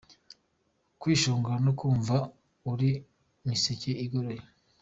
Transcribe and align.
Kwishongora 0.99 1.57
no 1.65 1.71
kumva 1.79 2.15
uri 2.71 2.89
miseke 3.47 3.91
igoroye. 4.05 4.43